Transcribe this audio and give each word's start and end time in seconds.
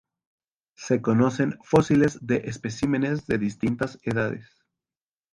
Se 0.75 0.99
conocen 0.99 1.59
fósiles 1.61 2.17
de 2.25 2.37
especímenes 2.45 3.27
de 3.27 3.37
distintas 3.37 3.99
edades. 4.01 4.49